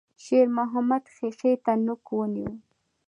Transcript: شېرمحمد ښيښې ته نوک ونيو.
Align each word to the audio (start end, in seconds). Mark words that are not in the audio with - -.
شېرمحمد 0.23 1.03
ښيښې 1.15 1.53
ته 1.63 1.73
نوک 1.85 2.05
ونيو. 2.15 2.51